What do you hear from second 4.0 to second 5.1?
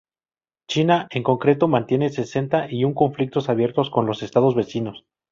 los estados vecinos.